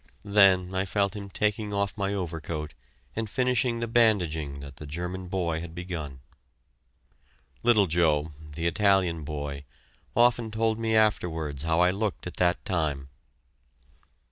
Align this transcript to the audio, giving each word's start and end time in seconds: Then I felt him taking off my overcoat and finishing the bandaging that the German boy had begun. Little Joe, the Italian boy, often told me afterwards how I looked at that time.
Then 0.25 0.73
I 0.73 0.83
felt 0.85 1.15
him 1.15 1.29
taking 1.29 1.75
off 1.75 1.95
my 1.95 2.11
overcoat 2.11 2.73
and 3.15 3.29
finishing 3.29 3.79
the 3.81 3.87
bandaging 3.87 4.59
that 4.59 4.77
the 4.77 4.87
German 4.87 5.27
boy 5.27 5.59
had 5.61 5.75
begun. 5.75 6.21
Little 7.61 7.85
Joe, 7.85 8.31
the 8.55 8.65
Italian 8.65 9.23
boy, 9.23 9.63
often 10.15 10.49
told 10.49 10.79
me 10.79 10.95
afterwards 10.95 11.61
how 11.61 11.81
I 11.81 11.91
looked 11.91 12.25
at 12.25 12.37
that 12.37 12.65
time. 12.65 13.09